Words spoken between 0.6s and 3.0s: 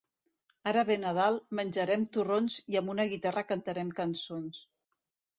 Ara ve Nadal, menjarem torrons i amb